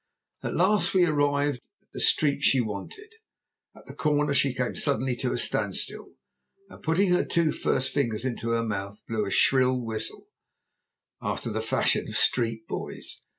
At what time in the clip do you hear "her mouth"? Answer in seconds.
8.49-9.05